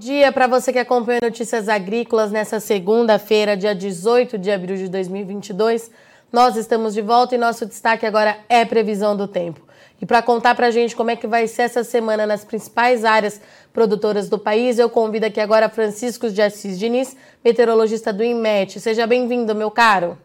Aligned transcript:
dia 0.00 0.32
para 0.32 0.46
você 0.46 0.72
que 0.72 0.78
acompanha 0.78 1.18
Notícias 1.22 1.68
Agrícolas 1.68 2.32
nessa 2.32 2.58
segunda-feira, 2.58 3.54
dia 3.54 3.74
18 3.74 4.38
de 4.38 4.50
abril 4.50 4.74
de 4.74 4.88
2022. 4.88 5.90
Nós 6.32 6.56
estamos 6.56 6.94
de 6.94 7.02
volta 7.02 7.34
e 7.34 7.38
nosso 7.38 7.66
destaque 7.66 8.06
agora 8.06 8.38
é 8.48 8.64
previsão 8.64 9.14
do 9.14 9.28
tempo. 9.28 9.60
E 10.00 10.06
para 10.06 10.22
contar 10.22 10.54
para 10.54 10.68
a 10.68 10.70
gente 10.70 10.96
como 10.96 11.10
é 11.10 11.16
que 11.16 11.26
vai 11.26 11.46
ser 11.46 11.62
essa 11.62 11.84
semana 11.84 12.26
nas 12.26 12.46
principais 12.46 13.04
áreas 13.04 13.42
produtoras 13.74 14.30
do 14.30 14.38
país, 14.38 14.78
eu 14.78 14.88
convido 14.88 15.26
aqui 15.26 15.38
agora 15.38 15.68
Francisco 15.68 16.30
de 16.30 16.40
Assis 16.40 16.78
Diniz, 16.78 17.14
meteorologista 17.44 18.10
do 18.10 18.24
INMET. 18.24 18.80
Seja 18.80 19.06
bem-vindo, 19.06 19.54
meu 19.54 19.70
caro. 19.70 20.16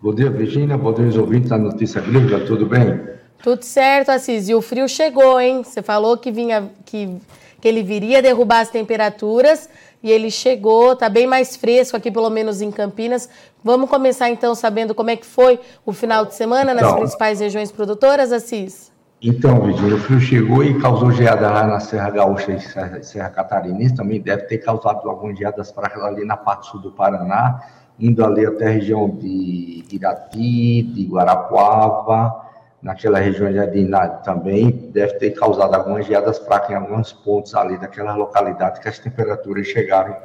Bom 0.00 0.14
dia, 0.14 0.30
Virginia. 0.30 0.78
Bom 0.78 0.92
dia, 0.92 1.08
os 1.08 1.16
ouvintes 1.16 1.50
da 1.50 1.58
Notícia 1.58 2.00
Agrícola. 2.00 2.44
Tudo 2.46 2.64
bem? 2.64 3.00
Tudo 3.42 3.64
certo, 3.64 4.10
Assis. 4.10 4.48
E 4.48 4.54
o 4.54 4.62
frio 4.62 4.88
chegou, 4.88 5.40
hein? 5.40 5.64
Você 5.64 5.82
falou 5.82 6.16
que 6.16 6.30
vinha 6.30 6.70
que 6.84 7.18
que 7.60 7.68
ele 7.68 7.82
viria 7.82 8.22
derrubar 8.22 8.60
as 8.60 8.70
temperaturas 8.70 9.68
e 10.02 10.10
ele 10.10 10.30
chegou, 10.30 10.92
está 10.92 11.08
bem 11.08 11.26
mais 11.26 11.56
fresco 11.56 11.96
aqui, 11.96 12.10
pelo 12.10 12.30
menos 12.30 12.62
em 12.62 12.70
Campinas. 12.70 13.28
Vamos 13.62 13.90
começar 13.90 14.30
então 14.30 14.54
sabendo 14.54 14.94
como 14.94 15.10
é 15.10 15.16
que 15.16 15.26
foi 15.26 15.60
o 15.84 15.92
final 15.92 16.24
de 16.24 16.34
semana 16.34 16.72
nas 16.72 16.92
principais 16.94 17.40
regiões 17.40 17.70
produtoras, 17.70 18.32
Assis? 18.32 18.90
Então, 19.22 19.60
Virginia, 19.60 19.96
o 19.96 19.98
frio 19.98 20.18
chegou 20.18 20.64
e 20.64 20.80
causou 20.80 21.12
geada 21.12 21.50
lá 21.50 21.66
na 21.66 21.78
Serra 21.78 22.08
Gaúcha 22.08 22.52
e 22.52 22.60
Serra, 22.60 23.02
Serra 23.02 23.28
Catarinense, 23.28 23.94
também 23.94 24.18
deve 24.18 24.44
ter 24.44 24.58
causado 24.58 25.06
algumas 25.06 25.36
geadas 25.36 25.70
fracas 25.70 26.02
ali 26.02 26.24
na 26.24 26.38
parte 26.38 26.70
sul 26.70 26.80
do 26.80 26.90
Paraná, 26.90 27.60
indo 27.98 28.24
ali 28.24 28.46
até 28.46 28.68
a 28.68 28.70
região 28.70 29.10
de 29.10 29.84
Irati, 29.92 30.82
de 30.82 31.04
Guarapuava, 31.04 32.49
naquela 32.82 33.18
região 33.18 33.50
de 33.52 33.58
Adinade 33.58 34.24
também 34.24 34.70
deve 34.92 35.14
ter 35.14 35.30
causado 35.32 35.74
algumas 35.74 36.06
geadas 36.06 36.38
fracas 36.38 36.70
em 36.70 36.74
alguns 36.74 37.12
pontos 37.12 37.54
ali 37.54 37.78
daquela 37.78 38.14
localidade 38.14 38.80
que 38.80 38.88
as 38.88 38.98
temperaturas 38.98 39.66
chegaram 39.66 40.16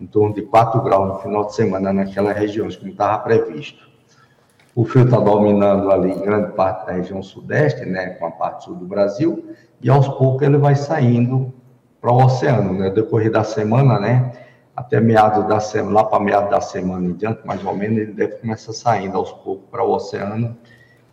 em 0.00 0.06
torno 0.06 0.34
de 0.34 0.42
4 0.42 0.82
graus 0.82 1.08
no 1.08 1.18
final 1.20 1.46
de 1.46 1.54
semana 1.54 1.92
naquela 1.92 2.32
região, 2.32 2.68
como 2.68 2.90
estava 2.90 3.22
previsto. 3.22 3.84
O 4.74 4.84
frio 4.84 5.04
está 5.04 5.18
dominando 5.18 5.90
ali 5.90 6.12
grande 6.14 6.52
parte 6.52 6.86
da 6.86 6.92
região 6.92 7.22
sudeste, 7.22 7.84
né, 7.86 8.10
com 8.10 8.26
a 8.26 8.30
parte 8.30 8.64
sul 8.64 8.74
do 8.74 8.84
Brasil, 8.84 9.54
e 9.80 9.88
aos 9.88 10.08
poucos 10.08 10.42
ele 10.42 10.58
vai 10.58 10.74
saindo 10.74 11.54
para 12.00 12.10
o 12.10 12.24
oceano, 12.24 12.72
né, 12.72 12.90
decorrer 12.90 13.30
da 13.30 13.44
semana, 13.44 14.00
né, 14.00 14.32
até 14.76 15.00
meados 15.00 15.46
da 15.46 15.60
semana, 15.60 15.94
lá 15.94 16.04
para 16.04 16.18
meados 16.18 16.50
da 16.50 16.60
semana 16.60 17.06
em 17.06 17.12
diante, 17.12 17.46
mais 17.46 17.64
ou 17.64 17.74
menos, 17.74 17.98
ele 17.98 18.12
deve 18.12 18.34
começar 18.38 18.72
saindo 18.72 19.16
aos 19.16 19.32
poucos 19.32 19.64
para 19.70 19.84
o 19.84 19.92
oceano, 19.92 20.56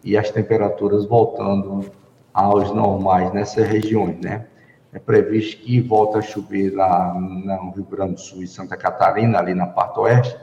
e 0.04 0.18
as 0.18 0.30
temperaturas 0.30 1.06
voltando 1.06 1.86
aos 2.34 2.72
normais 2.72 3.34
nessas 3.34 3.68
regiões, 3.68 4.18
né? 4.20 4.46
É 4.94 5.00
previsto 5.00 5.62
que 5.62 5.80
volta 5.80 6.20
a 6.20 6.22
chover 6.22 6.72
lá 6.72 7.14
no 7.14 7.72
Rio 7.72 7.86
Grande 7.86 8.14
do 8.16 8.20
Sul 8.20 8.44
e 8.44 8.48
Santa 8.48 8.76
Catarina, 8.76 9.40
ali 9.40 9.54
na 9.54 9.68
parte 9.68 10.00
oeste, 10.00 10.36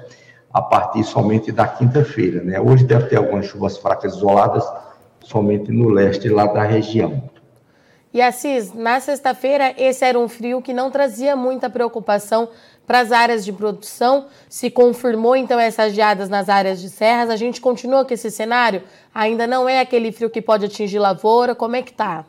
a 0.53 0.63
partir 0.63 1.05
somente 1.05 1.53
da 1.53 1.67
quinta-feira, 1.67 2.43
né? 2.43 2.59
Hoje 2.59 2.85
deve 2.85 3.09
ter 3.09 3.17
algumas 3.17 3.47
chuvas 3.47 3.77
fracas 3.77 4.15
isoladas 4.15 4.67
somente 5.21 5.71
no 5.71 5.89
leste 5.91 6.29
lá 6.29 6.47
da 6.47 6.63
região. 6.63 7.23
E 8.19 8.21
Assis, 8.21 8.75
na 8.75 8.99
sexta-feira, 8.99 9.73
esse 9.79 10.05
era 10.05 10.19
um 10.19 10.29
frio 10.29 10.61
que 10.61 10.73
não 10.73 10.91
trazia 10.91 11.37
muita 11.37 11.71
preocupação 11.71 12.49
para 12.85 12.99
as 12.99 13.13
áreas 13.13 13.45
de 13.45 13.53
produção. 13.53 14.27
Se 14.49 14.73
confirmou, 14.73 15.37
então, 15.37 15.57
essas 15.57 15.93
geadas 15.93 16.29
nas 16.29 16.49
áreas 16.49 16.81
de 16.81 16.91
serras. 16.91 17.31
A 17.31 17.37
gente 17.37 17.61
continua 17.61 18.05
com 18.05 18.13
esse 18.13 18.29
cenário? 18.29 18.83
Ainda 19.15 19.47
não 19.47 19.69
é 19.69 19.79
aquele 19.79 20.11
frio 20.11 20.29
que 20.29 20.43
pode 20.43 20.65
atingir 20.65 20.99
lavoura? 20.99 21.55
Como 21.55 21.77
é 21.77 21.83
que 21.83 21.93
está? 21.93 22.25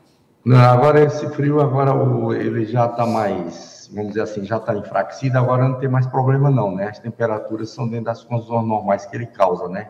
Agora, 0.72 1.04
esse 1.04 1.28
frio, 1.30 1.60
agora 1.60 1.92
ele 2.36 2.68
já 2.68 2.86
está 2.86 3.08
mais, 3.08 3.90
vamos 3.92 4.10
dizer 4.10 4.22
assim, 4.22 4.46
já 4.46 4.58
está 4.58 4.76
enfraquecido. 4.76 5.40
Agora 5.40 5.68
não 5.68 5.80
tem 5.80 5.90
mais 5.90 6.06
problema, 6.06 6.52
não, 6.52 6.76
né? 6.76 6.90
As 6.90 7.00
temperaturas 7.00 7.72
são 7.72 7.88
dentro 7.88 8.06
das 8.06 8.24
condições 8.24 8.64
normais 8.68 9.08
que 9.08 9.18
ele 9.18 9.26
causa, 9.26 9.68
né? 9.68 9.90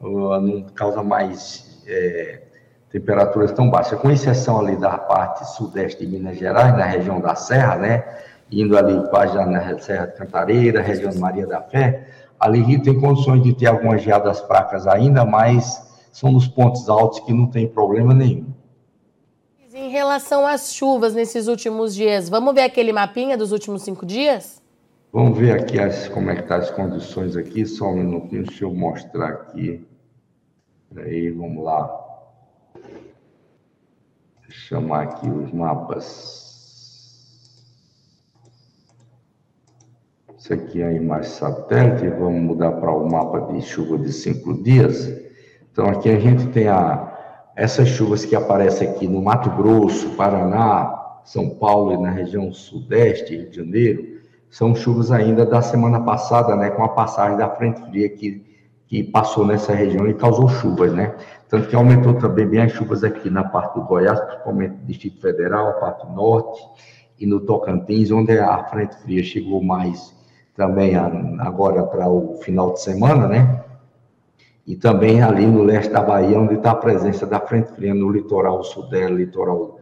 Não 0.00 0.62
causa 0.74 1.02
mais. 1.02 1.84
É 1.86 2.44
temperaturas 2.90 3.52
tão 3.52 3.70
baixas, 3.70 3.98
com 4.00 4.10
exceção 4.10 4.60
ali 4.60 4.76
da 4.76 4.96
parte 4.96 5.44
sudeste 5.52 6.04
de 6.04 6.10
Minas 6.10 6.38
Gerais, 6.38 6.76
na 6.76 6.84
região 6.84 7.20
da 7.20 7.34
Serra, 7.34 7.76
né? 7.76 8.04
Indo 8.50 8.78
ali 8.78 9.06
quase 9.10 9.34
na 9.34 9.78
Serra 9.78 10.06
de 10.06 10.16
Cantareira, 10.16 10.80
região 10.80 11.10
de 11.10 11.18
Maria 11.18 11.46
da 11.46 11.60
Fé, 11.60 12.06
ali 12.40 12.60
Rio 12.60 12.82
tem 12.82 12.98
condições 12.98 13.42
de 13.42 13.52
ter 13.54 13.66
algumas 13.66 14.00
geadas 14.02 14.40
fracas 14.40 14.86
ainda, 14.86 15.24
mas 15.24 15.86
são 16.10 16.32
nos 16.32 16.48
pontos 16.48 16.88
altos 16.88 17.20
que 17.20 17.32
não 17.32 17.46
tem 17.46 17.68
problema 17.68 18.14
nenhum. 18.14 18.46
Em 19.74 19.90
relação 19.90 20.46
às 20.46 20.72
chuvas 20.72 21.14
nesses 21.14 21.46
últimos 21.46 21.94
dias, 21.94 22.28
vamos 22.28 22.54
ver 22.54 22.62
aquele 22.62 22.92
mapinha 22.92 23.36
dos 23.36 23.52
últimos 23.52 23.82
cinco 23.82 24.04
dias? 24.04 24.60
Vamos 25.12 25.38
ver 25.38 25.52
aqui 25.52 25.78
as, 25.78 26.08
como 26.08 26.30
é 26.30 26.36
que 26.36 26.42
tá 26.42 26.56
as 26.56 26.70
condições 26.70 27.36
aqui, 27.36 27.64
só 27.64 27.86
um 27.86 27.96
minutinho, 27.96 28.44
deixa 28.44 28.64
eu 28.64 28.74
mostrar 28.74 29.28
aqui. 29.28 29.86
Aí, 30.96 31.30
vamos 31.30 31.62
lá 31.62 32.07
chamar 34.68 35.04
aqui 35.04 35.30
os 35.30 35.50
mapas. 35.50 36.46
Isso 40.36 40.52
aqui 40.52 40.82
é 40.82 40.88
a 40.88 40.92
imagem 40.92 41.30
satélite, 41.30 42.06
vamos 42.08 42.42
mudar 42.42 42.72
para 42.72 42.92
o 42.92 43.10
mapa 43.10 43.50
de 43.50 43.62
chuva 43.62 43.96
de 43.98 44.12
cinco 44.12 44.62
dias. 44.62 45.10
Então, 45.72 45.86
aqui 45.86 46.10
a 46.10 46.20
gente 46.20 46.48
tem 46.48 46.68
a, 46.68 47.50
essas 47.56 47.88
chuvas 47.88 48.26
que 48.26 48.36
aparecem 48.36 48.90
aqui 48.90 49.08
no 49.08 49.22
Mato 49.22 49.50
Grosso, 49.50 50.10
Paraná, 50.10 51.20
São 51.24 51.48
Paulo 51.48 51.94
e 51.94 51.96
na 51.96 52.10
região 52.10 52.52
sudeste, 52.52 53.36
Rio 53.36 53.48
de 53.48 53.56
Janeiro, 53.56 54.18
são 54.50 54.74
chuvas 54.74 55.10
ainda 55.10 55.46
da 55.46 55.62
semana 55.62 56.00
passada, 56.00 56.54
né, 56.54 56.68
com 56.70 56.84
a 56.84 56.90
passagem 56.90 57.38
da 57.38 57.48
frente 57.48 57.80
fria 57.88 58.08
que, 58.10 58.44
que 58.88 59.04
passou 59.04 59.46
nessa 59.46 59.74
região 59.74 60.08
e 60.08 60.14
causou 60.14 60.48
chuvas, 60.48 60.92
né? 60.94 61.14
Tanto 61.48 61.68
que 61.68 61.76
aumentou 61.76 62.14
também 62.14 62.46
bem 62.46 62.62
as 62.62 62.72
chuvas 62.72 63.04
aqui 63.04 63.28
na 63.28 63.44
parte 63.44 63.74
do 63.74 63.84
Goiás, 63.84 64.18
principalmente 64.18 64.76
no 64.76 64.86
Distrito 64.86 65.20
Federal, 65.20 65.68
a 65.68 65.72
parte 65.74 66.10
norte, 66.10 66.60
e 67.20 67.26
no 67.26 67.40
Tocantins, 67.40 68.10
onde 68.10 68.38
a 68.38 68.64
frente 68.64 68.96
fria 69.02 69.22
chegou 69.22 69.62
mais 69.62 70.16
também 70.56 70.96
agora 70.96 71.84
para 71.84 72.08
o 72.08 72.38
final 72.42 72.72
de 72.72 72.80
semana, 72.80 73.28
né? 73.28 73.62
E 74.66 74.74
também 74.74 75.22
ali 75.22 75.46
no 75.46 75.62
leste 75.62 75.92
da 75.92 76.02
Bahia, 76.02 76.38
onde 76.38 76.54
está 76.54 76.72
a 76.72 76.76
presença 76.76 77.26
da 77.26 77.40
frente 77.40 77.70
fria 77.72 77.94
no 77.94 78.10
litoral 78.10 78.62
sudeste, 78.64 79.12
litoral, 79.12 79.78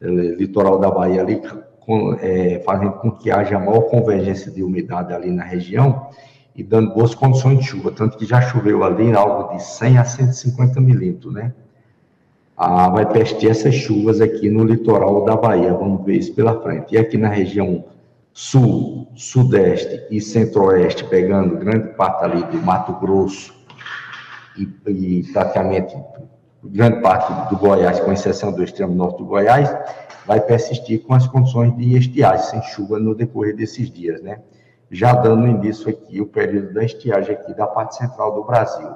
eh, 0.00 0.06
litoral 0.06 0.78
da 0.78 0.90
Bahia 0.90 1.22
ali, 1.22 1.40
com, 1.80 2.14
é, 2.20 2.60
fazendo 2.60 2.92
com 2.92 3.10
que 3.12 3.30
haja 3.30 3.58
maior 3.58 3.82
convergência 3.82 4.50
de 4.50 4.62
umidade 4.62 5.12
ali 5.12 5.30
na 5.30 5.44
região, 5.44 6.10
e 6.54 6.62
dando 6.62 6.94
boas 6.94 7.14
condições 7.14 7.58
de 7.58 7.64
chuva, 7.64 7.90
tanto 7.90 8.18
que 8.18 8.26
já 8.26 8.40
choveu 8.42 8.84
ali 8.84 9.12
algo 9.12 9.56
de 9.56 9.62
100 9.62 9.98
a 9.98 10.04
150 10.04 10.80
milímetros, 10.80 11.32
né? 11.32 11.52
Ah, 12.56 12.90
vai 12.90 13.10
persistir 13.10 13.50
essas 13.50 13.74
chuvas 13.74 14.20
aqui 14.20 14.50
no 14.50 14.64
litoral 14.64 15.24
da 15.24 15.34
Bahia, 15.34 15.72
vamos 15.72 16.04
ver 16.04 16.18
isso 16.18 16.34
pela 16.34 16.60
frente. 16.60 16.94
E 16.94 16.98
aqui 16.98 17.16
na 17.16 17.28
região 17.28 17.84
sul, 18.32 19.08
sudeste 19.14 20.06
e 20.10 20.20
centro-oeste, 20.20 21.04
pegando 21.04 21.56
grande 21.56 21.88
parte 21.94 22.24
ali 22.24 22.42
do 22.44 22.58
Mato 22.58 22.92
Grosso 23.00 23.54
e, 24.56 24.68
e 24.86 25.32
praticamente 25.32 25.96
grande 26.64 27.00
parte 27.00 27.50
do 27.50 27.58
Goiás, 27.58 27.98
com 28.00 28.12
exceção 28.12 28.52
do 28.52 28.62
extremo 28.62 28.94
norte 28.94 29.18
do 29.18 29.24
Goiás, 29.24 29.74
vai 30.26 30.40
persistir 30.40 31.02
com 31.02 31.14
as 31.14 31.26
condições 31.26 31.76
de 31.76 31.96
estiagem, 31.96 32.46
sem 32.46 32.62
chuva 32.62 32.98
no 32.98 33.14
decorrer 33.14 33.56
desses 33.56 33.90
dias, 33.90 34.22
né? 34.22 34.38
Já 34.92 35.14
dando 35.14 35.48
início 35.48 35.88
aqui 35.88 36.20
o 36.20 36.26
período 36.26 36.74
da 36.74 36.84
estiagem 36.84 37.34
aqui 37.34 37.54
da 37.54 37.66
parte 37.66 37.96
central 37.96 38.34
do 38.34 38.44
Brasil. 38.44 38.90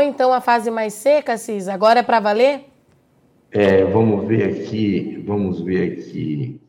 Então 0.00 0.32
a 0.32 0.40
fase 0.40 0.70
mais 0.70 0.94
seca, 0.94 1.36
Cis, 1.36 1.66
agora 1.66 2.00
é 2.00 2.02
para 2.04 2.20
valer? 2.20 2.66
É, 3.50 3.84
vamos 3.84 4.28
ver 4.28 4.44
aqui, 4.44 5.24
vamos 5.26 5.60
ver 5.60 5.92
aqui. 5.92 6.60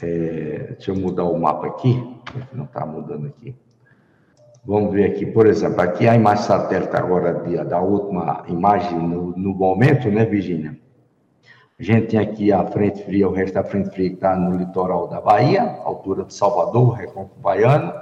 É, 0.00 0.74
deixa 0.76 0.92
eu 0.92 0.94
mudar 0.94 1.24
o 1.24 1.36
mapa 1.38 1.66
aqui, 1.66 2.00
não 2.52 2.66
está 2.66 2.86
mudando 2.86 3.26
aqui. 3.26 3.56
Vamos 4.64 4.92
ver 4.92 5.10
aqui, 5.10 5.26
por 5.26 5.46
exemplo, 5.46 5.80
aqui 5.80 6.06
a 6.06 6.14
imagem 6.14 6.44
satélite 6.44 6.94
agora 6.96 7.34
da 7.64 7.80
última 7.80 8.44
imagem 8.48 8.96
no, 8.96 9.36
no 9.36 9.54
momento, 9.54 10.08
né, 10.08 10.24
Virginia? 10.24 10.78
A 11.76 11.82
gente 11.82 12.06
tem 12.06 12.20
aqui 12.20 12.52
a 12.52 12.64
frente 12.66 13.02
fria, 13.02 13.28
o 13.28 13.32
resto 13.32 13.54
da 13.54 13.64
frente 13.64 13.90
fria 13.90 14.08
que 14.08 14.14
está 14.14 14.36
no 14.36 14.56
litoral 14.56 15.08
da 15.08 15.20
Bahia, 15.20 15.76
altura 15.82 16.22
de 16.22 16.32
Salvador, 16.32 16.92
Recôncavo 16.92 17.40
Baiano, 17.40 17.92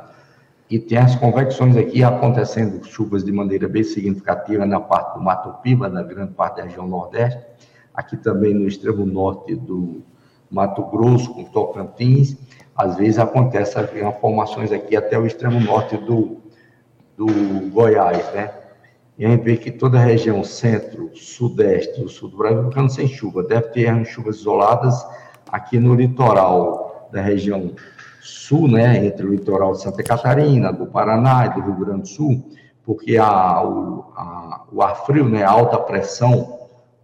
e 0.69 0.78
tem 0.78 0.98
as 0.98 1.16
convecções 1.16 1.74
aqui 1.74 2.04
acontecendo, 2.04 2.84
chuvas 2.84 3.24
de 3.24 3.32
maneira 3.32 3.66
bem 3.66 3.82
significativa 3.82 4.66
na 4.66 4.78
parte 4.78 5.14
do 5.14 5.24
Mato 5.24 5.62
Piba, 5.62 5.88
na 5.88 6.02
grande 6.02 6.34
parte 6.34 6.58
da 6.58 6.64
região 6.64 6.86
Nordeste, 6.86 7.42
aqui 7.94 8.14
também 8.19 8.52
no 8.52 8.69
extremo 8.69 9.06
norte 9.06 9.54
do 9.56 10.02
Mato 10.50 10.82
Grosso, 10.90 11.32
com 11.32 11.44
Tocantins, 11.44 12.36
às 12.76 12.96
vezes 12.96 13.19
acontece 13.19 13.74
formações 14.20 14.70
aqui 14.70 14.94
até 14.94 15.19
o 15.19 15.24
extremo 15.24 15.58
norte 15.58 15.96
do, 15.96 16.42
do 17.16 17.70
Goiás, 17.70 18.34
né? 18.34 18.52
E 19.18 19.26
a 19.26 19.30
gente 19.30 19.44
vê 19.44 19.56
que 19.56 19.70
toda 19.70 19.98
a 19.98 20.04
região 20.04 20.42
centro, 20.42 21.10
sudeste 21.14 22.02
e 22.02 22.08
sul 22.08 22.30
do 22.30 22.36
Brasil 22.38 22.64
ficando 22.68 22.90
sem 22.90 23.06
chuva. 23.06 23.42
Deve 23.42 23.68
ter 23.68 24.04
chuvas 24.06 24.36
isoladas 24.36 25.06
aqui 25.50 25.78
no 25.78 25.94
litoral 25.94 27.08
da 27.12 27.20
região 27.20 27.74
sul, 28.22 28.68
né, 28.68 29.04
entre 29.04 29.26
o 29.26 29.30
litoral 29.30 29.72
de 29.72 29.82
Santa 29.82 30.02
Catarina, 30.02 30.72
do 30.72 30.86
Paraná 30.86 31.46
e 31.46 31.54
do 31.54 31.60
Rio 31.60 31.74
Grande 31.74 32.02
do 32.02 32.08
Sul, 32.08 32.50
porque 32.84 33.16
a, 33.16 33.62
o, 33.62 34.12
a, 34.16 34.64
o 34.72 34.82
ar 34.82 35.04
frio, 35.04 35.28
né, 35.28 35.42
a 35.42 35.50
alta 35.50 35.78
pressão 35.78 36.60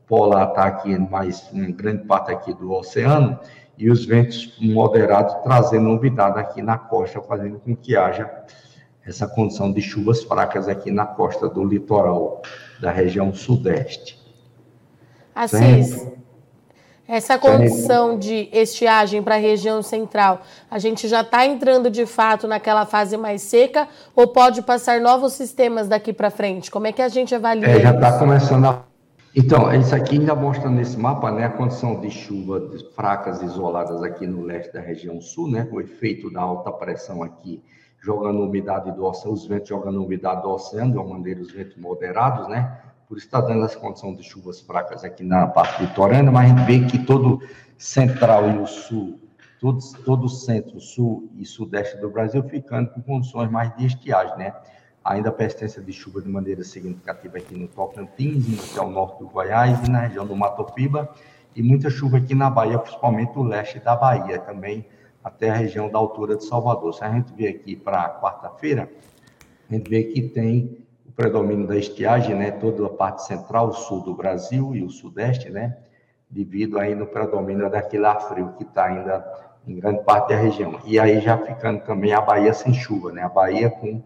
polar 0.07 0.49
está 0.49 0.65
aqui 0.65 0.97
mais 0.99 1.51
em 1.53 1.71
grande 1.73 2.05
parte 2.05 2.33
aqui 2.33 2.55
do 2.55 2.73
oceano 2.73 3.39
e 3.77 3.91
os 3.91 4.07
ventos 4.07 4.57
moderados 4.61 5.35
trazendo 5.43 5.91
umidade 5.91 6.39
aqui 6.39 6.63
na 6.63 6.79
costa, 6.79 7.21
fazendo 7.21 7.59
com 7.61 7.77
que 7.77 7.95
haja 7.95 8.31
essa 9.09 9.27
condição 9.27 9.73
de 9.73 9.81
chuvas 9.81 10.23
fracas 10.23 10.69
aqui 10.69 10.91
na 10.91 11.07
costa 11.07 11.49
do 11.49 11.65
litoral 11.65 12.43
da 12.79 12.91
região 12.91 13.33
sudeste. 13.33 14.19
Assis, 15.35 16.07
essa 17.07 17.39
condição 17.39 18.19
de 18.19 18.51
estiagem 18.53 19.23
para 19.23 19.37
a 19.37 19.39
região 19.39 19.83
central, 19.83 20.43
a 20.71 20.79
gente 20.79 21.09
já 21.09 21.23
está 21.23 21.47
entrando 21.47 21.91
de 21.91 22.05
fato 22.05 22.47
naquela 22.47 22.85
fase 22.85 23.17
mais 23.17 23.41
seca 23.41 23.89
ou 24.15 24.29
pode 24.29 24.61
passar 24.61 25.01
novos 25.01 25.33
sistemas 25.33 25.89
daqui 25.89 26.13
para 26.13 26.29
frente? 26.31 26.71
Como 26.71 26.87
é 26.87 26.93
que 26.93 27.01
a 27.01 27.09
gente 27.09 27.35
avalia? 27.35 27.67
É, 27.67 27.81
já 27.81 27.95
está 27.95 28.19
começando 28.19 28.67
a. 28.67 28.85
Então, 29.35 29.73
isso 29.75 29.95
aqui 29.95 30.19
ainda 30.19 30.35
mostra 30.35 30.69
nesse 30.69 30.99
mapa 30.99 31.31
né, 31.31 31.45
a 31.45 31.51
condição 31.51 32.01
de 32.01 32.11
chuva 32.11 32.61
fracas 32.95 33.41
isoladas 33.41 34.03
aqui 34.03 34.27
no 34.27 34.43
leste 34.43 34.73
da 34.73 34.81
região 34.81 35.21
sul, 35.21 35.49
né, 35.49 35.69
o 35.71 35.81
efeito 35.81 36.31
da 36.31 36.41
alta 36.41 36.73
pressão 36.73 37.23
aqui 37.23 37.63
jogando 38.01 38.41
umidade 38.41 38.91
do 38.93 39.05
oceano, 39.05 39.35
os 39.35 39.47
ventos 39.47 39.69
jogando 39.69 40.03
umidade 40.03 40.43
do 40.43 40.51
oceano, 40.51 40.93
de 40.93 40.99
uma 40.99 41.15
maneira 41.15 41.41
os 41.41 41.53
ventos 41.53 41.77
moderados, 41.77 42.49
né? 42.49 42.79
por 43.09 43.17
estar 43.17 43.41
dando 43.41 43.65
essa 43.65 43.79
condição 43.79 44.15
de 44.15 44.23
chuvas 44.23 44.61
fracas 44.61 45.03
aqui 45.03 45.25
na 45.25 45.47
parte 45.47 45.83
litorânea, 45.83 46.31
mas 46.31 46.51
a 46.51 46.55
gente 46.55 46.67
vê 46.67 46.87
que 46.87 46.99
todo 47.07 47.41
central 47.79 48.51
e 48.51 48.59
o 48.59 48.67
sul, 48.67 49.19
todo, 49.59 49.79
todo 50.05 50.29
centro, 50.29 50.79
sul 50.79 51.31
e 51.35 51.47
sudeste 51.47 51.97
do 51.97 52.11
Brasil 52.11 52.43
ficando 52.43 52.91
com 52.91 53.01
condições 53.01 53.51
mais 53.51 53.75
de 53.77 53.87
estiagem, 53.87 54.37
né? 54.37 54.55
Ainda 55.03 55.31
a 55.31 55.33
persistência 55.33 55.81
de 55.81 55.91
chuva 55.91 56.21
de 56.21 56.29
maneira 56.29 56.63
significativa 56.63 57.39
aqui 57.39 57.59
no 57.59 57.67
Tocantins, 57.67 58.71
até 58.71 58.83
o 58.83 58.91
norte 58.91 59.21
do 59.21 59.29
Goiás 59.29 59.89
e 59.89 59.91
na 59.91 60.01
região 60.01 60.27
do 60.27 60.37
Mato 60.37 60.65
Piba, 60.75 61.09
e 61.57 61.63
muita 61.63 61.89
chuva 61.89 62.19
aqui 62.19 62.35
na 62.35 62.51
Bahia, 62.51 62.79
principalmente 62.79 63.39
o 63.39 63.43
leste 63.43 63.81
da 63.81 63.97
Bahia, 63.97 64.39
também 64.39 64.85
até 65.23 65.51
a 65.51 65.55
região 65.55 65.91
da 65.91 65.99
altura 65.99 66.37
de 66.37 66.45
Salvador. 66.45 66.95
Se 66.95 67.05
a 67.05 67.11
gente 67.11 67.33
vê 67.35 67.49
aqui 67.49 67.77
para 67.77 68.21
quarta-feira, 68.21 68.91
a 69.69 69.75
gente 69.75 69.89
vê 69.89 70.05
que 70.05 70.23
tem 70.23 70.79
predomínio 71.19 71.67
da 71.67 71.77
estiagem, 71.77 72.37
né, 72.37 72.53
toda 72.53 72.87
a 72.87 72.89
parte 72.89 73.27
central, 73.27 73.73
sul 73.73 74.01
do 74.03 74.15
Brasil 74.15 74.73
e 74.77 74.85
o 74.85 74.89
sudeste, 74.89 75.51
né, 75.51 75.77
devido 76.31 76.79
aí 76.79 76.95
no 76.95 77.09
predomínio 77.09 77.69
daquele 77.69 78.07
ar 78.07 78.21
frio 78.21 78.53
que 78.57 78.63
está 78.63 78.85
ainda 78.85 79.27
em 79.67 79.75
grande 79.75 80.05
parte 80.05 80.29
da 80.29 80.37
região. 80.37 80.79
E 80.85 80.97
aí 80.97 81.21
já 81.21 81.37
ficando 81.37 81.81
também 81.81 82.13
a 82.13 82.21
Bahia 82.21 82.55
sem 82.55 82.73
chuva, 82.73 83.11
né, 83.11 83.25
a 83.25 83.29
Bahia 83.29 83.69
com 83.69 84.01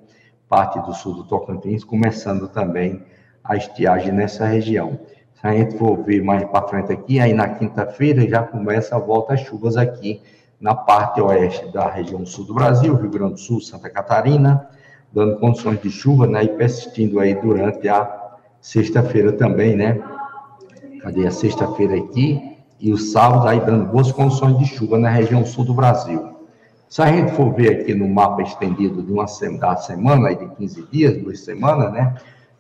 parte 0.48 0.80
do 0.80 0.94
sul 0.94 1.12
do 1.12 1.24
Tocantins 1.24 1.84
começando 1.84 2.48
também 2.48 3.04
a 3.44 3.56
estiagem 3.56 4.10
nessa 4.10 4.46
região. 4.46 4.98
Se 5.34 5.46
a 5.46 5.52
gente 5.52 5.76
for 5.76 6.02
ver 6.02 6.22
mais 6.24 6.44
para 6.44 6.66
frente 6.66 6.94
aqui, 6.94 7.20
aí 7.20 7.34
na 7.34 7.46
quinta-feira 7.50 8.26
já 8.26 8.42
começa 8.42 8.96
a 8.96 8.98
volta 8.98 9.34
às 9.34 9.40
chuvas 9.40 9.76
aqui 9.76 10.22
na 10.62 10.76
parte 10.76 11.20
oeste 11.20 11.66
da 11.72 11.90
região 11.90 12.24
sul 12.24 12.44
do 12.44 12.54
Brasil, 12.54 12.94
Rio 12.94 13.10
Grande 13.10 13.32
do 13.34 13.40
Sul, 13.40 13.60
Santa 13.60 13.90
Catarina, 13.90 14.68
dando 15.12 15.36
condições 15.40 15.82
de 15.82 15.90
chuva, 15.90 16.24
né, 16.28 16.44
e 16.44 16.48
persistindo 16.48 17.18
aí 17.18 17.34
durante 17.34 17.88
a 17.88 18.38
sexta-feira 18.60 19.32
também, 19.32 19.76
né? 19.76 20.00
Cadê 21.02 21.26
a 21.26 21.32
sexta-feira 21.32 21.96
aqui? 21.96 22.56
E 22.78 22.92
o 22.92 22.96
sábado 22.96 23.48
aí 23.48 23.58
dando 23.58 23.86
boas 23.86 24.12
condições 24.12 24.56
de 24.56 24.64
chuva 24.66 24.96
na 24.96 25.10
região 25.10 25.44
sul 25.44 25.64
do 25.64 25.74
Brasil. 25.74 26.32
Se 26.88 27.02
a 27.02 27.06
gente 27.06 27.32
for 27.32 27.52
ver 27.52 27.80
aqui 27.80 27.92
no 27.92 28.08
mapa 28.08 28.42
estendido 28.42 29.02
de 29.02 29.12
uma 29.12 29.26
da 29.58 29.76
semana, 29.76 30.32
de 30.32 30.46
15 30.46 30.86
dias, 30.92 31.16
duas 31.16 31.40
semanas, 31.40 31.92
né? 31.92 32.14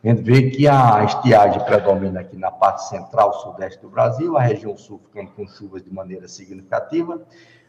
A 0.04 0.08
gente 0.08 0.22
vê 0.22 0.50
que 0.50 0.66
a 0.66 1.04
estiagem 1.04 1.64
predomina 1.64 2.20
aqui 2.20 2.36
na 2.36 2.50
parte 2.50 2.88
central, 2.88 3.32
sudeste 3.34 3.80
do 3.80 3.88
Brasil, 3.88 4.36
a 4.36 4.42
região 4.42 4.76
sul 4.76 5.00
ficando 5.04 5.30
com 5.30 5.46
chuvas 5.46 5.80
de 5.84 5.94
maneira 5.94 6.26
significativa, 6.26 7.22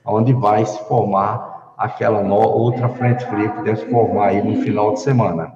onde 0.04 0.34
vai 0.34 0.66
se 0.66 0.80
formar 0.88 1.76
aquela 1.78 2.22
outra 2.34 2.90
frente 2.90 3.24
fria 3.26 3.50
que 3.50 3.62
deve 3.62 3.82
se 3.82 3.86
formar 3.86 4.30
aí 4.30 4.42
no 4.42 4.64
final 4.64 4.94
de 4.94 5.02
semana. 5.02 5.54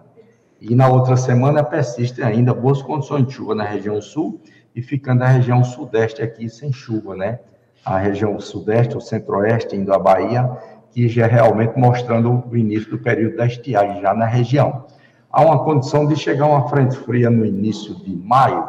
E 0.61 0.75
na 0.75 0.87
outra 0.87 1.17
semana 1.17 1.63
persistem 1.63 2.23
ainda 2.23 2.53
boas 2.53 2.79
condições 2.83 3.25
de 3.25 3.33
chuva 3.33 3.55
na 3.55 3.63
região 3.63 3.99
sul 3.99 4.39
e 4.75 4.81
ficando 4.81 5.23
a 5.23 5.27
região 5.27 5.63
sudeste 5.63 6.21
aqui 6.21 6.47
sem 6.47 6.71
chuva, 6.71 7.15
né? 7.15 7.39
A 7.83 7.97
região 7.97 8.39
sudeste, 8.39 8.95
o 8.95 9.01
centro-oeste, 9.01 9.75
indo 9.75 9.91
à 9.91 9.97
Bahia, 9.97 10.47
que 10.91 11.07
já 11.07 11.25
é 11.25 11.27
realmente 11.27 11.75
mostrando 11.75 12.43
o 12.47 12.55
início 12.55 12.91
do 12.91 12.99
período 12.99 13.37
da 13.37 13.47
estiagem 13.47 13.99
já 13.99 14.13
na 14.13 14.25
região. 14.27 14.85
Há 15.31 15.41
uma 15.41 15.63
condição 15.63 16.07
de 16.07 16.15
chegar 16.15 16.47
uma 16.47 16.69
frente 16.69 16.95
fria 16.95 17.29
no 17.29 17.45
início 17.45 17.95
de 17.95 18.15
maio, 18.15 18.67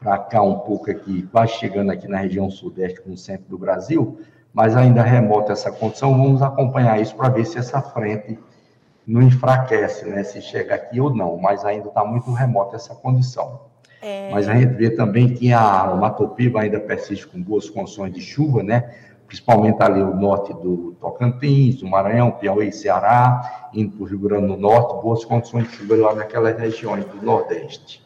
para 0.00 0.18
cá 0.18 0.42
um 0.42 0.60
pouco 0.60 0.90
aqui, 0.90 1.22
quase 1.30 1.54
chegando 1.54 1.90
aqui 1.90 2.08
na 2.08 2.18
região 2.18 2.50
sudeste 2.50 3.00
com 3.00 3.12
o 3.12 3.16
centro 3.16 3.48
do 3.48 3.58
Brasil, 3.58 4.20
mas 4.52 4.76
ainda 4.76 5.02
remota 5.02 5.52
essa 5.52 5.70
condição. 5.70 6.16
Vamos 6.16 6.40
acompanhar 6.40 7.00
isso 7.00 7.14
para 7.16 7.28
ver 7.28 7.44
se 7.44 7.58
essa 7.58 7.80
frente 7.82 8.38
não 9.06 9.22
enfraquece, 9.22 10.06
né? 10.06 10.22
Se 10.22 10.40
chega 10.40 10.74
aqui 10.74 11.00
ou 11.00 11.14
não, 11.14 11.36
mas 11.36 11.64
ainda 11.64 11.88
está 11.88 12.04
muito 12.04 12.32
remota 12.32 12.76
essa 12.76 12.94
condição. 12.94 13.60
É... 14.00 14.30
Mas 14.30 14.48
a 14.48 14.54
gente 14.54 14.74
vê 14.74 14.90
também 14.90 15.34
que 15.34 15.52
a 15.52 15.94
Matopiba 15.94 16.60
ainda 16.60 16.78
persiste 16.78 17.26
com 17.26 17.42
boas 17.42 17.68
condições 17.68 18.12
de 18.12 18.20
chuva, 18.20 18.62
né? 18.62 18.94
Principalmente 19.28 19.80
ali 19.82 20.02
o 20.02 20.16
norte 20.16 20.52
do 20.54 20.96
Tocantins, 20.98 21.76
do 21.76 21.86
Maranhão, 21.86 22.30
Piauí, 22.32 22.72
Ceará, 22.72 23.68
indo 23.74 23.92
para 23.92 24.02
o 24.02 24.06
Rio 24.06 24.18
Grande 24.18 24.46
do 24.48 24.56
Norte, 24.56 25.00
boas 25.02 25.24
condições 25.24 25.68
de 25.68 25.76
chuva 25.76 25.94
lá 25.96 26.14
naquelas 26.14 26.58
regiões 26.58 27.04
do 27.04 27.22
Nordeste. 27.22 28.02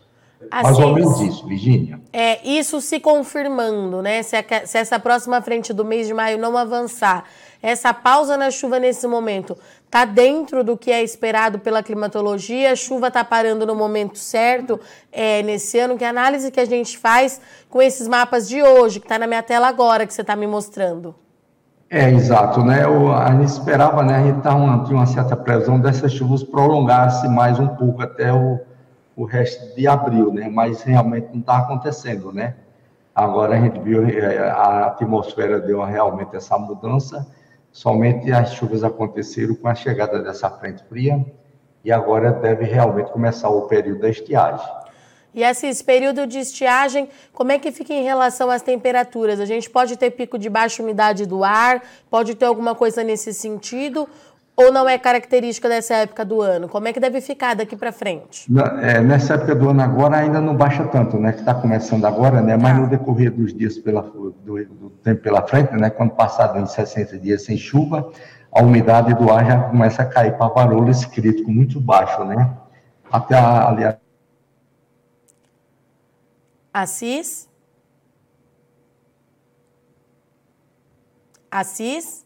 Assim, 0.51 0.65
Mais 0.65 0.79
ou 0.81 0.93
menos 0.93 1.21
isso, 1.21 1.47
Virginia. 1.47 2.01
É, 2.13 2.47
isso 2.47 2.81
se 2.81 2.99
confirmando, 2.99 4.03
né? 4.03 4.23
Se, 4.23 4.37
a, 4.37 4.45
se, 4.67 4.77
essa 4.77 4.99
próxima 4.99 5.41
frente 5.41 5.73
do 5.73 5.85
mês 5.85 6.09
de 6.09 6.13
maio 6.13 6.39
não 6.39 6.59
avançar, 6.59 7.25
essa 7.63 7.95
pausa 7.95 8.37
na 8.37 8.51
chuva 8.51 8.79
nesse 8.79 9.07
momento 9.07 9.57
está 9.87 10.05
dentro 10.05 10.65
do 10.65 10.77
que 10.77 10.91
é 10.91 11.03
esperado 11.03 11.59
pela 11.59 11.83
climatologia, 11.83 12.73
a 12.73 12.77
chuva 12.77 13.09
está 13.09 13.23
parando 13.23 13.65
no 13.65 13.75
momento 13.75 14.19
certo 14.19 14.81
é, 15.13 15.43
nesse 15.43 15.79
ano, 15.79 15.97
que 15.97 16.05
análise 16.05 16.51
que 16.51 16.61
a 16.61 16.65
gente 16.65 16.99
faz 16.99 17.41
com 17.71 17.81
esses 17.81 18.09
mapas 18.09 18.49
de 18.49 18.63
hoje, 18.63 18.99
que 18.99 19.07
está 19.07 19.19
na 19.19 19.27
minha 19.27 19.43
tela 19.43 19.69
agora, 19.69 20.07
que 20.07 20.13
você 20.13 20.23
está 20.23 20.35
me 20.35 20.47
mostrando. 20.47 21.15
É, 21.89 22.11
exato, 22.11 22.65
né? 22.65 22.87
O, 22.87 23.13
a 23.13 23.31
gente 23.33 23.49
esperava, 23.49 24.03
né? 24.03 24.17
A 24.17 24.23
gente 24.23 24.41
tá 24.41 24.55
uma, 24.55 24.83
tinha 24.85 24.97
uma 24.97 25.07
certa 25.07 25.37
previsão 25.37 25.79
dessas 25.79 26.11
chuvas 26.13 26.43
prolongar-se 26.43 27.29
mais 27.29 27.61
um 27.61 27.69
pouco 27.69 28.03
até 28.03 28.33
o 28.33 28.61
o 29.17 29.25
resto 29.25 29.75
de 29.75 29.87
abril, 29.87 30.33
né? 30.33 30.49
Mas 30.49 30.83
realmente 30.83 31.29
não 31.33 31.41
está 31.41 31.59
acontecendo, 31.59 32.33
né? 32.33 32.55
Agora 33.15 33.57
a 33.57 33.61
gente 33.61 33.79
viu 33.81 34.07
é, 34.07 34.51
a 34.51 34.87
atmosfera 34.87 35.61
deu 35.61 35.83
realmente 35.85 36.35
essa 36.35 36.59
mudança. 36.59 37.27
Somente 37.73 38.31
as 38.31 38.53
chuvas 38.53 38.85
aconteceram 38.85 39.55
com 39.55 39.67
a 39.67 39.75
chegada 39.75 40.23
dessa 40.23 40.51
frente 40.51 40.85
fria 40.85 41.25
e 41.83 41.91
agora 41.91 42.31
deve 42.31 42.65
realmente 42.65 43.11
começar 43.11 43.49
o 43.49 43.63
período 43.63 44.03
da 44.03 44.11
estiagem. 44.11 44.67
E 45.35 45.43
esse 45.43 45.83
período 45.83 46.27
de 46.27 46.39
estiagem, 46.39 47.09
como 47.33 47.53
é 47.53 47.59
que 47.59 47.73
fica 47.73 47.95
em 47.95 48.05
relação 48.05 48.51
às 48.51 48.61
temperaturas? 48.61 49.41
A 49.41 49.47
gente 49.47 49.71
pode 49.71 49.97
ter 49.97 50.11
pico 50.11 50.39
de 50.39 50.51
baixa 50.51 50.83
umidade 50.83 51.25
do 51.25 51.43
ar, 51.43 51.83
pode 52.11 52.35
ter 52.35 52.45
alguma 52.45 52.75
coisa 52.75 53.03
nesse 53.03 53.33
sentido, 53.33 54.07
ou 54.55 54.71
não 54.71 54.87
é 54.87 54.99
característica 54.99 55.67
dessa 55.71 55.95
época 55.95 56.25
do 56.27 56.43
ano? 56.43 56.69
Como 56.69 56.87
é 56.87 56.93
que 56.93 57.01
deve 57.01 57.23
ficar 57.23 57.55
daqui 57.55 57.75
para 57.75 57.91
frente? 57.91 58.47
É, 58.83 59.01
nessa 59.01 59.35
época 59.35 59.55
do 59.55 59.71
ano 59.71 59.81
agora 59.81 60.19
ainda 60.19 60.39
não 60.39 60.55
baixa 60.55 60.85
tanto, 60.85 61.19
né? 61.19 61.33
Que 61.33 61.41
está 61.41 61.55
começando 61.55 62.05
agora, 62.05 62.43
né? 62.43 62.59
Mas 62.59 62.77
no 62.77 62.87
decorrer 62.87 63.31
dos 63.31 63.55
dias 63.55 63.79
pela, 63.79 64.03
do, 64.03 64.31
do, 64.45 64.92
tempo 65.03 65.23
pela 65.23 65.47
frente, 65.47 65.73
né? 65.73 65.91
Quando 65.91 66.13
passado 66.13 66.59
em 66.59 66.67
60 66.67 67.19
dias 67.19 67.45
sem 67.45 67.57
chuva, 67.57 68.11
a 68.53 68.63
umidade 68.63 69.15
do 69.15 69.31
ar 69.31 69.45
já 69.47 69.63
começa 69.63 70.03
a 70.03 70.07
cair 70.07 70.37
para 70.37 70.49
valores 70.49 71.05
críticos 71.05 71.53
muito 71.53 71.81
baixo, 71.81 72.25
né? 72.25 72.57
Até 73.11 73.37
aliás. 73.37 73.97
Assis? 76.73 77.49
Assis? 81.51 82.25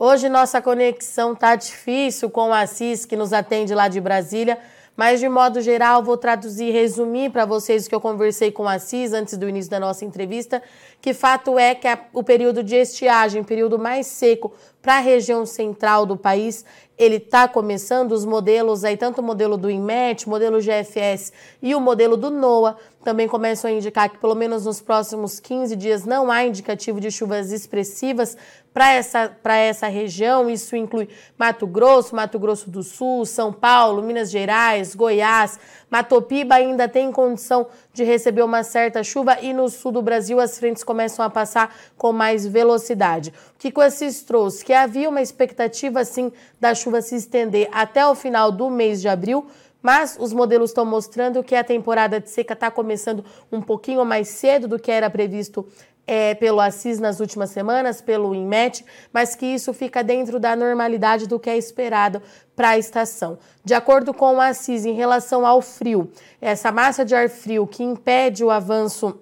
Hoje 0.00 0.28
nossa 0.28 0.62
conexão 0.62 1.34
tá 1.34 1.56
difícil 1.56 2.30
com 2.30 2.50
o 2.50 2.52
Assis, 2.52 3.04
que 3.04 3.16
nos 3.16 3.32
atende 3.32 3.74
lá 3.74 3.88
de 3.88 4.00
Brasília, 4.00 4.56
mas 4.98 5.20
de 5.20 5.28
modo 5.28 5.60
geral 5.60 6.02
vou 6.02 6.16
traduzir 6.16 6.70
e 6.70 6.70
resumir 6.72 7.30
para 7.30 7.44
vocês 7.44 7.86
o 7.86 7.88
que 7.88 7.94
eu 7.94 8.00
conversei 8.00 8.50
com 8.50 8.64
o 8.64 8.68
Assis 8.68 9.12
antes 9.12 9.38
do 9.38 9.48
início 9.48 9.70
da 9.70 9.78
nossa 9.78 10.04
entrevista, 10.04 10.60
que 11.00 11.14
fato 11.14 11.56
é 11.56 11.72
que 11.72 11.86
a, 11.86 11.96
o 12.12 12.24
período 12.24 12.64
de 12.64 12.74
estiagem, 12.74 13.44
período 13.44 13.78
mais 13.78 14.08
seco, 14.08 14.52
para 14.82 14.96
a 14.96 15.00
região 15.00 15.46
central 15.46 16.04
do 16.04 16.16
país, 16.16 16.64
ele 16.98 17.16
está 17.16 17.46
começando 17.46 18.12
os 18.12 18.24
modelos 18.24 18.84
aí, 18.84 18.96
tanto 18.96 19.20
o 19.20 19.24
modelo 19.24 19.56
do 19.56 19.70
INMET, 19.70 20.28
modelo 20.28 20.58
GFS 20.60 21.32
e 21.62 21.74
o 21.74 21.80
modelo 21.80 22.16
do 22.16 22.28
NOAA, 22.28 22.76
também 23.04 23.28
começam 23.28 23.70
a 23.70 23.72
indicar 23.72 24.10
que 24.10 24.18
pelo 24.18 24.34
menos 24.34 24.66
nos 24.66 24.80
próximos 24.80 25.38
15 25.38 25.76
dias 25.76 26.04
não 26.04 26.30
há 26.30 26.44
indicativo 26.44 27.00
de 27.00 27.10
chuvas 27.10 27.52
expressivas 27.52 28.36
para 28.78 28.92
essa, 28.92 29.36
essa 29.44 29.88
região. 29.88 30.50
Isso 30.50 30.76
inclui 30.76 31.08
Mato 31.36 31.66
Grosso, 31.66 32.14
Mato 32.14 32.38
Grosso 32.38 32.70
do 32.70 32.82
Sul, 32.82 33.24
São 33.24 33.52
Paulo, 33.52 34.02
Minas 34.02 34.30
Gerais, 34.30 34.94
Goiás. 34.94 35.58
Matopiba 35.90 36.56
ainda 36.56 36.86
tem 36.86 37.10
condição 37.10 37.66
de 37.92 38.04
receber 38.04 38.42
uma 38.42 38.62
certa 38.62 39.02
chuva 39.02 39.38
e 39.40 39.52
no 39.52 39.68
sul 39.68 39.90
do 39.90 40.02
Brasil 40.02 40.38
as 40.38 40.58
frentes 40.58 40.84
começam 40.84 41.24
a 41.24 41.30
passar 41.30 41.74
com 41.96 42.12
mais 42.12 42.46
velocidade. 42.46 43.30
O 43.30 43.58
que 43.58 43.72
Coassis 43.72 44.22
trouxe? 44.22 44.64
Que 44.64 44.72
havia 44.72 45.08
uma 45.08 45.22
expectativa, 45.22 46.04
sim, 46.04 46.30
da 46.60 46.74
chuva 46.88 47.02
se 47.02 47.16
estender 47.16 47.68
até 47.70 48.06
o 48.06 48.14
final 48.14 48.50
do 48.50 48.70
mês 48.70 49.02
de 49.02 49.08
abril, 49.08 49.46
mas 49.82 50.16
os 50.18 50.32
modelos 50.32 50.70
estão 50.70 50.86
mostrando 50.86 51.44
que 51.44 51.54
a 51.54 51.62
temporada 51.62 52.18
de 52.18 52.30
seca 52.30 52.54
está 52.54 52.70
começando 52.70 53.22
um 53.52 53.60
pouquinho 53.60 54.04
mais 54.06 54.28
cedo 54.28 54.66
do 54.66 54.78
que 54.78 54.90
era 54.90 55.10
previsto 55.10 55.66
é, 56.06 56.34
pelo 56.34 56.58
Assis 56.58 56.98
nas 56.98 57.20
últimas 57.20 57.50
semanas, 57.50 58.00
pelo 58.00 58.34
INMET, 58.34 58.86
mas 59.12 59.34
que 59.34 59.44
isso 59.44 59.74
fica 59.74 60.02
dentro 60.02 60.40
da 60.40 60.56
normalidade 60.56 61.26
do 61.28 61.38
que 61.38 61.50
é 61.50 61.58
esperado 61.58 62.22
para 62.56 62.70
a 62.70 62.78
estação. 62.78 63.38
De 63.62 63.74
acordo 63.74 64.14
com 64.14 64.36
o 64.36 64.40
Assis, 64.40 64.86
em 64.86 64.94
relação 64.94 65.46
ao 65.46 65.60
frio, 65.60 66.10
essa 66.40 66.72
massa 66.72 67.04
de 67.04 67.14
ar 67.14 67.28
frio 67.28 67.66
que 67.66 67.84
impede 67.84 68.42
o 68.42 68.50
avanço 68.50 69.20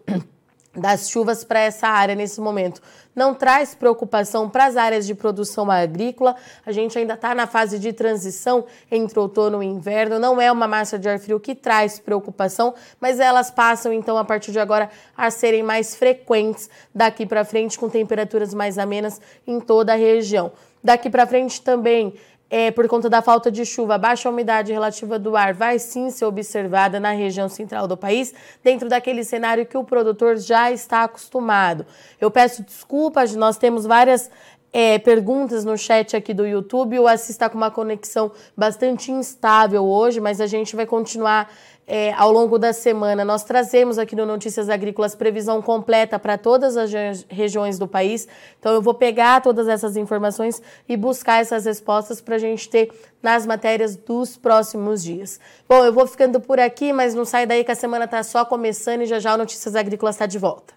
das 0.76 1.08
chuvas 1.08 1.42
para 1.42 1.60
essa 1.60 1.88
área 1.88 2.14
nesse 2.14 2.40
momento. 2.40 2.80
Não 3.14 3.32
traz 3.32 3.74
preocupação 3.74 4.48
para 4.48 4.66
as 4.66 4.76
áreas 4.76 5.06
de 5.06 5.14
produção 5.14 5.70
agrícola. 5.70 6.36
A 6.66 6.70
gente 6.70 6.98
ainda 6.98 7.14
está 7.14 7.34
na 7.34 7.46
fase 7.46 7.78
de 7.78 7.92
transição 7.92 8.66
entre 8.90 9.18
outono 9.18 9.62
e 9.62 9.66
inverno. 9.66 10.18
Não 10.18 10.38
é 10.38 10.52
uma 10.52 10.68
massa 10.68 10.98
de 10.98 11.08
ar 11.08 11.18
frio 11.18 11.40
que 11.40 11.54
traz 11.54 11.98
preocupação, 11.98 12.74
mas 13.00 13.18
elas 13.18 13.50
passam 13.50 13.90
então 13.92 14.18
a 14.18 14.24
partir 14.24 14.52
de 14.52 14.58
agora 14.58 14.90
a 15.16 15.30
serem 15.30 15.62
mais 15.62 15.96
frequentes 15.96 16.68
daqui 16.94 17.24
para 17.24 17.44
frente, 17.44 17.78
com 17.78 17.88
temperaturas 17.88 18.52
mais 18.52 18.76
amenas 18.76 19.18
em 19.46 19.60
toda 19.60 19.94
a 19.94 19.96
região. 19.96 20.52
Daqui 20.84 21.08
para 21.08 21.26
frente 21.26 21.62
também 21.62 22.14
é, 22.48 22.70
por 22.70 22.86
conta 22.86 23.10
da 23.10 23.20
falta 23.20 23.50
de 23.50 23.64
chuva, 23.64 23.96
a 23.96 23.98
baixa 23.98 24.30
umidade 24.30 24.72
relativa 24.72 25.18
do 25.18 25.36
ar 25.36 25.52
vai 25.52 25.78
sim 25.78 26.10
ser 26.10 26.24
observada 26.24 27.00
na 27.00 27.10
região 27.10 27.48
central 27.48 27.88
do 27.88 27.96
país, 27.96 28.32
dentro 28.62 28.88
daquele 28.88 29.24
cenário 29.24 29.66
que 29.66 29.76
o 29.76 29.82
produtor 29.82 30.36
já 30.36 30.70
está 30.70 31.02
acostumado. 31.04 31.84
Eu 32.20 32.30
peço 32.30 32.62
desculpas, 32.62 33.34
nós 33.34 33.56
temos 33.56 33.84
várias 33.84 34.30
é, 34.72 34.98
perguntas 34.98 35.64
no 35.64 35.76
chat 35.76 36.14
aqui 36.14 36.34
do 36.34 36.46
YouTube. 36.46 36.98
O 36.98 37.08
Assis 37.08 37.30
está 37.30 37.48
com 37.48 37.56
uma 37.56 37.70
conexão 37.70 38.30
bastante 38.56 39.10
instável 39.10 39.84
hoje, 39.84 40.20
mas 40.20 40.40
a 40.40 40.46
gente 40.46 40.76
vai 40.76 40.86
continuar 40.86 41.50
é, 41.86 42.12
ao 42.14 42.32
longo 42.32 42.58
da 42.58 42.72
semana. 42.72 43.24
Nós 43.24 43.44
trazemos 43.44 43.98
aqui 43.98 44.16
no 44.16 44.26
Notícias 44.26 44.68
Agrícolas 44.68 45.14
previsão 45.14 45.62
completa 45.62 46.18
para 46.18 46.36
todas 46.36 46.76
as 46.76 46.90
regiões 47.28 47.78
do 47.78 47.86
país. 47.86 48.26
Então, 48.58 48.72
eu 48.72 48.82
vou 48.82 48.94
pegar 48.94 49.40
todas 49.40 49.68
essas 49.68 49.96
informações 49.96 50.60
e 50.88 50.96
buscar 50.96 51.40
essas 51.40 51.64
respostas 51.64 52.20
para 52.20 52.34
a 52.34 52.38
gente 52.38 52.68
ter 52.68 52.90
nas 53.22 53.46
matérias 53.46 53.96
dos 53.96 54.36
próximos 54.36 55.02
dias. 55.02 55.38
Bom, 55.68 55.84
eu 55.84 55.92
vou 55.92 56.06
ficando 56.06 56.40
por 56.40 56.58
aqui, 56.58 56.92
mas 56.92 57.14
não 57.14 57.24
sai 57.24 57.46
daí 57.46 57.62
que 57.62 57.72
a 57.72 57.76
semana 57.76 58.04
está 58.04 58.22
só 58.22 58.44
começando 58.44 59.02
e 59.02 59.06
já 59.06 59.18
já 59.18 59.34
o 59.34 59.38
Notícias 59.38 59.76
Agrícolas 59.76 60.16
está 60.16 60.26
de 60.26 60.38
volta. 60.38 60.74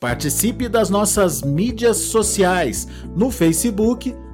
Participe 0.00 0.68
das 0.68 0.90
nossas 0.90 1.42
mídias 1.42 1.96
sociais 1.96 2.86
no 3.16 3.32
Facebook 3.32 4.14